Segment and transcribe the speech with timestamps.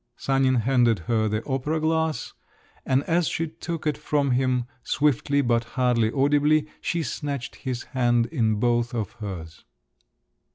[0.17, 2.33] Sanin handed her the opera glass,
[2.87, 8.25] and as she took it from him, swiftly, but hardly audibly, she snatched his hand
[8.25, 9.63] in both of hers.